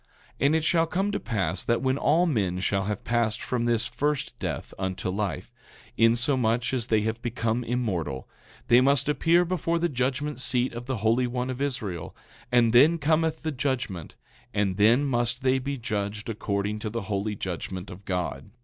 [0.39, 3.65] 9:15 And it shall come to pass that when all men shall have passed from
[3.65, 5.53] this first death unto life,
[5.95, 8.27] insomuch as they have become immortal,
[8.67, 12.15] they must appear before the judgment seat of the Holy One of Israel;
[12.51, 14.15] and then cometh the judgment,
[14.55, 18.49] and then must they be judged according to the holy judgment of God.